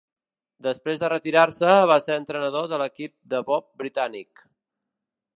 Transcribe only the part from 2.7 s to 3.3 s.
de l'equip